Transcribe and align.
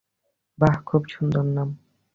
বাহ্, 0.59 0.79
খুব 0.85 1.03
সুন্দর 1.07 1.45
নাম। 1.55 1.69